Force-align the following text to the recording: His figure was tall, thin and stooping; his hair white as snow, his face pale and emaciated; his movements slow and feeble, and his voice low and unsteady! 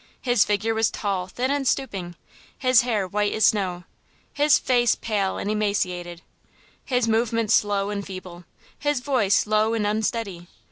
His 0.23 0.43
figure 0.43 0.73
was 0.73 0.89
tall, 0.89 1.27
thin 1.27 1.51
and 1.51 1.67
stooping; 1.67 2.15
his 2.57 2.81
hair 2.81 3.07
white 3.07 3.33
as 3.33 3.45
snow, 3.45 3.83
his 4.33 4.57
face 4.57 4.95
pale 4.95 5.37
and 5.37 5.47
emaciated; 5.51 6.23
his 6.83 7.07
movements 7.07 7.53
slow 7.53 7.91
and 7.91 8.03
feeble, 8.03 8.37
and 8.37 8.45
his 8.79 8.99
voice 8.99 9.45
low 9.45 9.75
and 9.75 9.85
unsteady! 9.85 10.47